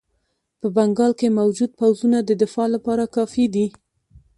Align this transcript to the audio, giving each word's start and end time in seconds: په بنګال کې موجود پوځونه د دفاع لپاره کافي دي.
په 0.59 0.67
بنګال 0.75 1.11
کې 1.19 1.35
موجود 1.39 1.71
پوځونه 1.79 2.17
د 2.23 2.31
دفاع 2.41 2.67
لپاره 2.75 3.11
کافي 3.15 3.45
دي. 3.53 3.67